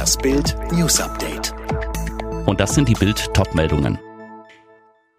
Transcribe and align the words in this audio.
Das 0.00 0.16
Bild 0.16 0.56
News 0.72 0.98
Update. 0.98 1.52
Und 2.46 2.58
das 2.58 2.74
sind 2.74 2.88
die 2.88 2.94
Bild 2.94 3.34
Topmeldungen. 3.34 3.98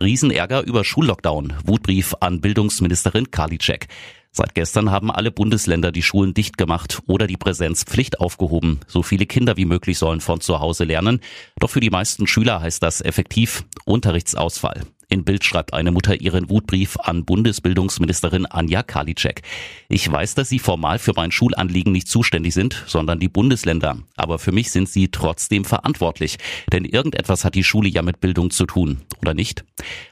Riesenärger 0.01 0.63
über 0.63 0.83
Schullockdown. 0.83 1.53
Wutbrief 1.63 2.15
an 2.19 2.41
Bildungsministerin 2.41 3.29
Karliczek. 3.29 3.89
Seit 4.31 4.55
gestern 4.55 4.89
haben 4.89 5.11
alle 5.11 5.29
Bundesländer 5.29 5.91
die 5.91 6.01
Schulen 6.01 6.33
dicht 6.33 6.57
gemacht 6.57 7.03
oder 7.05 7.27
die 7.27 7.37
Präsenzpflicht 7.37 8.19
aufgehoben. 8.19 8.79
So 8.87 9.03
viele 9.03 9.27
Kinder 9.27 9.55
wie 9.55 9.65
möglich 9.65 9.99
sollen 9.99 10.19
von 10.19 10.41
zu 10.41 10.59
Hause 10.59 10.85
lernen. 10.85 11.19
Doch 11.59 11.69
für 11.69 11.79
die 11.79 11.91
meisten 11.91 12.25
Schüler 12.25 12.59
heißt 12.59 12.81
das 12.81 13.01
effektiv 13.01 13.65
Unterrichtsausfall. 13.85 14.81
In 15.11 15.25
Bild 15.25 15.43
schreibt 15.43 15.73
eine 15.73 15.91
Mutter 15.91 16.21
ihren 16.21 16.49
Wutbrief 16.49 16.95
an 16.97 17.25
Bundesbildungsministerin 17.25 18.45
Anja 18.45 18.81
Karliczek. 18.81 19.41
Ich 19.89 20.09
weiß, 20.09 20.35
dass 20.35 20.47
Sie 20.47 20.57
formal 20.57 20.99
für 20.99 21.11
mein 21.13 21.31
Schulanliegen 21.31 21.91
nicht 21.91 22.07
zuständig 22.07 22.53
sind, 22.53 22.85
sondern 22.87 23.19
die 23.19 23.27
Bundesländer. 23.27 23.97
Aber 24.15 24.39
für 24.39 24.53
mich 24.53 24.71
sind 24.71 24.87
Sie 24.87 25.09
trotzdem 25.09 25.65
verantwortlich. 25.65 26.37
Denn 26.71 26.85
irgendetwas 26.85 27.43
hat 27.43 27.55
die 27.55 27.65
Schule 27.65 27.89
ja 27.89 28.03
mit 28.03 28.21
Bildung 28.21 28.51
zu 28.51 28.65
tun, 28.65 29.01
oder 29.21 29.33
nicht? 29.33 29.65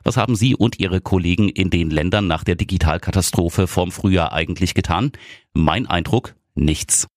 Was 0.04 0.18
haben 0.18 0.36
Sie 0.36 0.54
und 0.54 0.80
Ihre 0.80 1.00
Kollegen 1.00 1.48
in 1.48 1.70
den 1.70 1.92
Ländern 1.92 2.28
nach 2.28 2.44
der 2.44 2.56
Digitalkatastrophe 2.56 3.68
vom 3.68 3.94
Frühjahr 3.94 4.34
eigentlich 4.34 4.74
getan? 4.74 5.14
Mein 5.54 5.88
Eindruck, 5.88 6.36
nichts. 6.56 7.08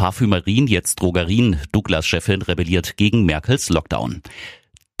Parfümerien, 0.00 0.66
jetzt 0.66 1.02
Drogerien. 1.02 1.60
Douglas-Chefin 1.72 2.40
rebelliert 2.40 2.96
gegen 2.96 3.26
Merkels 3.26 3.68
Lockdown. 3.68 4.22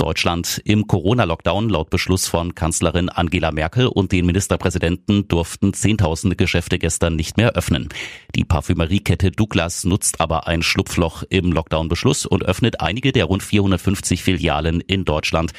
Deutschland 0.00 0.62
im 0.64 0.86
Corona-Lockdown. 0.86 1.68
Laut 1.68 1.90
Beschluss 1.90 2.26
von 2.26 2.54
Kanzlerin 2.54 3.10
Angela 3.10 3.52
Merkel 3.52 3.86
und 3.86 4.12
den 4.12 4.24
Ministerpräsidenten 4.24 5.28
durften 5.28 5.74
Zehntausende 5.74 6.36
Geschäfte 6.36 6.78
gestern 6.78 7.16
nicht 7.16 7.36
mehr 7.36 7.52
öffnen. 7.52 7.90
Die 8.34 8.46
Parfümeriekette 8.46 9.30
Douglas 9.30 9.84
nutzt 9.84 10.22
aber 10.22 10.48
ein 10.48 10.62
Schlupfloch 10.62 11.22
im 11.28 11.52
Lockdown-Beschluss 11.52 12.24
und 12.24 12.44
öffnet 12.44 12.80
einige 12.80 13.12
der 13.12 13.26
rund 13.26 13.42
450 13.42 14.22
Filialen 14.22 14.80
in 14.80 15.04
Deutschland 15.04 15.52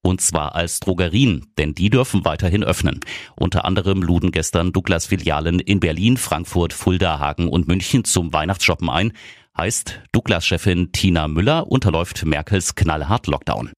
und 0.00 0.20
zwar 0.20 0.54
als 0.54 0.78
Drogerien, 0.78 1.46
denn 1.58 1.74
die 1.74 1.90
dürfen 1.90 2.24
weiterhin 2.24 2.62
öffnen. 2.62 3.00
Unter 3.34 3.64
anderem 3.64 4.00
luden 4.02 4.30
gestern 4.30 4.72
Douglas 4.72 5.06
Filialen 5.06 5.58
in 5.58 5.80
Berlin, 5.80 6.16
Frankfurt, 6.16 6.72
Fulda, 6.72 7.18
Hagen 7.18 7.48
und 7.48 7.66
München 7.66 8.04
zum 8.04 8.32
Weihnachtsshoppen 8.32 8.88
ein. 8.88 9.12
Heißt, 9.56 9.98
Douglas-Chefin 10.12 10.92
Tina 10.92 11.26
Müller 11.26 11.66
unterläuft 11.66 12.24
Merkels 12.24 12.76
knallhart 12.76 13.26
Lockdown. 13.26 13.72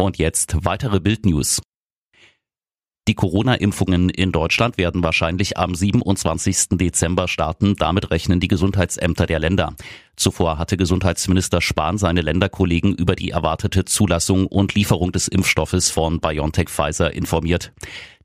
Und 0.00 0.18
jetzt 0.18 0.56
weitere 0.64 1.00
Bildnews. 1.00 1.60
Die 3.08 3.14
Corona-Impfungen 3.14 4.10
in 4.10 4.32
Deutschland 4.32 4.76
werden 4.76 5.02
wahrscheinlich 5.02 5.56
am 5.56 5.74
27. 5.74 6.76
Dezember 6.78 7.26
starten. 7.26 7.74
Damit 7.74 8.10
rechnen 8.10 8.38
die 8.38 8.48
Gesundheitsämter 8.48 9.24
der 9.24 9.38
Länder. 9.38 9.74
Zuvor 10.14 10.58
hatte 10.58 10.76
Gesundheitsminister 10.76 11.62
Spahn 11.62 11.96
seine 11.96 12.20
Länderkollegen 12.20 12.94
über 12.94 13.16
die 13.16 13.30
erwartete 13.30 13.86
Zulassung 13.86 14.46
und 14.46 14.74
Lieferung 14.74 15.10
des 15.10 15.26
Impfstoffes 15.26 15.88
von 15.88 16.20
BioNTech 16.20 16.68
Pfizer 16.68 17.14
informiert. 17.14 17.72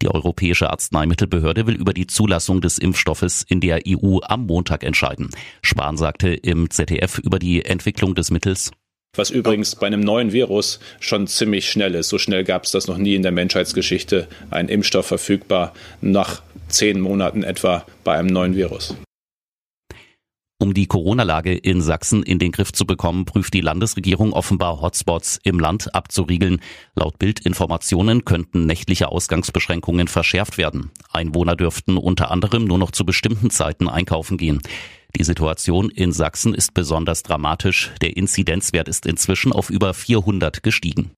Die 0.02 0.10
Europäische 0.10 0.70
Arzneimittelbehörde 0.70 1.66
will 1.66 1.76
über 1.76 1.94
die 1.94 2.08
Zulassung 2.08 2.60
des 2.60 2.78
Impfstoffes 2.78 3.46
in 3.48 3.62
der 3.62 3.84
EU 3.88 4.20
am 4.22 4.48
Montag 4.48 4.84
entscheiden. 4.84 5.30
Spahn 5.62 5.96
sagte 5.96 6.34
im 6.34 6.70
ZDF 6.70 7.20
über 7.20 7.40
die 7.40 7.64
Entwicklung 7.64 8.16
des 8.16 8.32
Mittels, 8.32 8.72
was 9.16 9.30
übrigens 9.30 9.76
bei 9.76 9.88
einem 9.88 10.02
neuen 10.02 10.32
Virus 10.32 10.80
schon 11.00 11.28
ziemlich 11.28 11.70
schnell 11.70 11.94
ist. 11.96 12.10
So 12.10 12.18
schnell 12.18 12.44
gab 12.44 12.64
es 12.64 12.72
das 12.72 12.88
noch 12.88 12.98
nie 12.98 13.14
in 13.14 13.22
der 13.22 13.32
Menschheitsgeschichte, 13.32 14.28
ein 14.50 14.70
Impfstoff 14.70 15.06
verfügbar 15.06 15.74
nach 16.02 16.42
zehn 16.68 17.00
Monaten 17.00 17.44
etwa 17.44 17.86
bei 18.04 18.18
einem 18.18 18.30
neuen 18.30 18.56
Virus. 18.56 18.96
Um 20.60 20.74
die 20.74 20.88
Corona-Lage 20.88 21.54
in 21.56 21.82
Sachsen 21.82 22.24
in 22.24 22.40
den 22.40 22.54
Griff 22.54 22.72
zu 22.72 22.86
bekommen, 22.86 23.26
prüft 23.26 23.54
die 23.54 23.62
Landesregierung 23.62 24.32
offenbar 24.32 24.82
Hotspots 24.82 25.40
im 25.44 25.60
Land 25.60 25.94
abzuriegeln. 25.94 26.62
Laut 26.96 27.20
Bildinformationen 27.20 28.24
könnten 28.24 28.66
nächtliche 28.66 29.10
Ausgangsbeschränkungen 29.10 30.08
verschärft 30.08 30.58
werden. 30.58 30.92
Einwohner 31.12 31.58
dürften 31.58 31.98
unter 31.98 32.32
anderem 32.32 32.64
nur 32.64 32.78
noch 32.78 32.92
zu 32.92 33.06
bestimmten 33.06 33.50
Zeiten 33.50 33.90
einkaufen 33.90 34.38
gehen. 34.38 34.62
Die 35.16 35.24
Situation 35.24 35.90
in 35.90 36.12
Sachsen 36.12 36.54
ist 36.54 36.74
besonders 36.74 37.24
dramatisch. 37.24 37.92
Der 38.02 38.18
Inzidenzwert 38.18 38.88
ist 38.88 39.06
inzwischen 39.06 39.54
auf 39.54 39.70
über 39.70 39.94
400 39.94 40.64
gestiegen. 40.64 41.12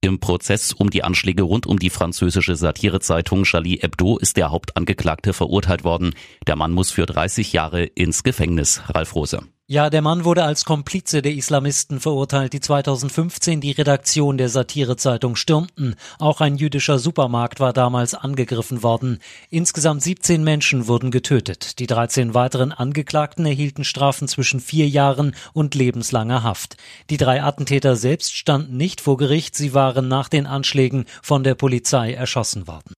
Im 0.00 0.20
Prozess 0.20 0.72
um 0.72 0.90
die 0.90 1.02
Anschläge 1.02 1.42
rund 1.42 1.66
um 1.66 1.78
die 1.78 1.88
französische 1.88 2.56
Satirezeitung 2.56 3.44
Charlie 3.44 3.78
Hebdo 3.80 4.18
ist 4.18 4.36
der 4.36 4.50
Hauptangeklagte 4.50 5.32
verurteilt 5.32 5.82
worden. 5.84 6.14
Der 6.46 6.56
Mann 6.56 6.72
muss 6.72 6.90
für 6.90 7.06
30 7.06 7.54
Jahre 7.54 7.84
ins 7.84 8.22
Gefängnis. 8.22 8.82
Ralf 8.88 9.14
Rose. 9.14 9.42
Ja, 9.66 9.88
der 9.88 10.02
Mann 10.02 10.26
wurde 10.26 10.44
als 10.44 10.66
Komplize 10.66 11.22
der 11.22 11.32
Islamisten 11.32 11.98
verurteilt, 11.98 12.52
die 12.52 12.60
2015 12.60 13.62
die 13.62 13.70
Redaktion 13.70 14.36
der 14.36 14.50
Satirezeitung 14.50 15.36
stürmten. 15.36 15.94
Auch 16.18 16.42
ein 16.42 16.56
jüdischer 16.56 16.98
Supermarkt 16.98 17.60
war 17.60 17.72
damals 17.72 18.14
angegriffen 18.14 18.82
worden. 18.82 19.20
Insgesamt 19.48 20.02
17 20.02 20.44
Menschen 20.44 20.86
wurden 20.86 21.10
getötet. 21.10 21.78
Die 21.78 21.86
13 21.86 22.34
weiteren 22.34 22.72
Angeklagten 22.72 23.46
erhielten 23.46 23.84
Strafen 23.84 24.28
zwischen 24.28 24.60
vier 24.60 24.86
Jahren 24.86 25.34
und 25.54 25.74
lebenslanger 25.74 26.42
Haft. 26.42 26.76
Die 27.08 27.16
drei 27.16 27.42
Attentäter 27.42 27.96
selbst 27.96 28.34
standen 28.34 28.76
nicht 28.76 29.00
vor 29.00 29.16
Gericht. 29.16 29.56
Sie 29.56 29.72
waren 29.72 30.08
nach 30.08 30.28
den 30.28 30.46
Anschlägen 30.46 31.06
von 31.22 31.42
der 31.42 31.54
Polizei 31.54 32.12
erschossen 32.12 32.68
worden. 32.68 32.92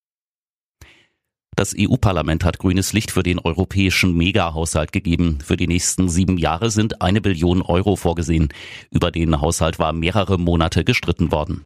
Das 1.56 1.74
EU-Parlament 1.76 2.44
hat 2.44 2.58
grünes 2.58 2.92
Licht 2.92 3.10
für 3.10 3.22
den 3.22 3.38
europäischen 3.38 4.14
Megahaushalt 4.14 4.92
gegeben. 4.92 5.38
Für 5.42 5.56
die 5.56 5.66
nächsten 5.66 6.10
sieben 6.10 6.36
Jahre 6.36 6.70
sind 6.70 7.00
eine 7.00 7.22
Billion 7.22 7.62
Euro 7.62 7.96
vorgesehen. 7.96 8.50
Über 8.90 9.10
den 9.10 9.40
Haushalt 9.40 9.78
war 9.78 9.94
mehrere 9.94 10.38
Monate 10.38 10.84
gestritten 10.84 11.32
worden. 11.32 11.64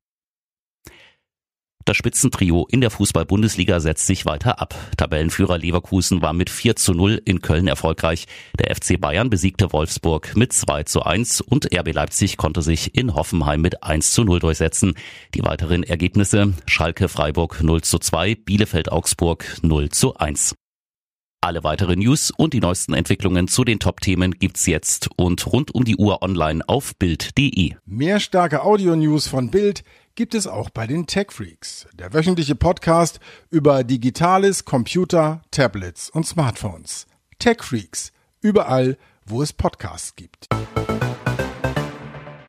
Das 1.86 1.96
Spitzentrio 1.96 2.66
in 2.70 2.82
der 2.82 2.91
Fußball-Bundesliga 2.91 3.80
setzt 3.80 4.06
sich 4.06 4.26
weiter 4.26 4.60
ab. 4.60 4.74
Tabellenführer 4.98 5.56
Leverkusen 5.56 6.20
war 6.20 6.34
mit 6.34 6.50
4 6.50 6.76
zu 6.76 6.92
0 6.92 7.22
in 7.24 7.41
Köln 7.41 7.68
erfolgreich. 7.68 8.26
Der 8.58 8.74
FC 8.74 9.00
Bayern 9.00 9.30
besiegte 9.30 9.72
Wolfsburg 9.72 10.36
mit 10.36 10.52
2 10.52 10.84
zu 10.84 11.02
1 11.02 11.41
und 11.41 11.74
RB 11.74 11.94
Leipzig 11.94 12.36
konnte 12.36 12.60
sich 12.60 12.94
in 12.94 13.14
Hoffenheim 13.14 13.62
mit 13.62 13.82
1 13.82 14.10
zu 14.12 14.24
0 14.24 14.41
durchsetzen. 14.41 14.94
Die 15.34 15.42
weiteren 15.42 15.82
Ergebnisse 15.82 16.52
Schalke 16.66 17.08
Freiburg 17.08 17.62
0 17.62 17.80
zu 17.80 17.98
2, 17.98 18.34
Bielefeld 18.34 18.92
Augsburg 18.92 19.47
0 19.62 19.88
zu 19.88 20.14
1. 20.16 20.54
Alle 21.42 21.64
weiteren 21.64 22.00
News 22.00 22.30
und 22.30 22.52
die 22.52 22.60
neuesten 22.60 22.92
Entwicklungen 22.92 23.48
zu 23.48 23.64
den 23.64 23.78
Top-Themen 23.78 24.32
gibt's 24.32 24.66
jetzt 24.66 25.08
und 25.16 25.47
rund 25.47 25.74
um 25.74 25.84
die 25.84 25.97
Uhr 25.97 26.20
online 26.20 26.62
auf 26.68 26.94
Bild.de. 26.98 27.76
Mehr 27.86 28.20
starke 28.20 28.62
Audio-News 28.62 29.26
von 29.26 29.50
Bild 29.50 29.82
gibt 30.15 30.34
es 30.34 30.47
auch 30.47 30.71
bei 30.71 30.87
den 30.87 31.06
Tech 31.06 31.31
Freaks, 31.31 31.87
der 31.94 32.12
wöchentliche 32.12 32.54
Podcast 32.54 33.21
über 33.50 33.84
Digitales, 33.84 34.65
Computer, 34.65 35.43
Tablets 35.50 36.10
und 36.10 36.26
Smartphones. 36.26 37.06
Tech 37.38 37.62
Freaks, 37.62 38.12
überall, 38.41 38.97
wo 39.25 39.43
es 39.43 39.53
Podcasts 39.53 40.16
gibt. 40.16 40.48